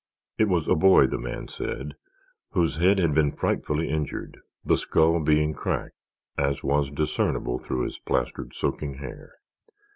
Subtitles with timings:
[0.39, 1.93] It was a boy, the man said,
[2.53, 5.93] whose head had been frightfully injured, the skull being cracked,
[6.39, 9.35] as was discernible through his plastered, soaking hair.